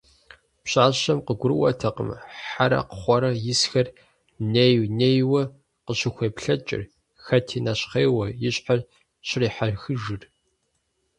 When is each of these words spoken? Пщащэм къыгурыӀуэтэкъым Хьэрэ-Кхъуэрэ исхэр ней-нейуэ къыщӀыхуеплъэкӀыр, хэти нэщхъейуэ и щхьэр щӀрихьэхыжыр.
Пщащэм 0.63 1.19
къыгурыӀуэтэкъым 1.25 2.09
Хьэрэ-Кхъуэрэ 2.51 3.31
исхэр 3.51 3.87
ней-нейуэ 4.53 5.43
къыщӀыхуеплъэкӀыр, 5.85 6.83
хэти 7.23 7.59
нэщхъейуэ 7.65 8.25
и 8.47 8.51
щхьэр 8.55 8.79
щӀрихьэхыжыр. 9.27 10.21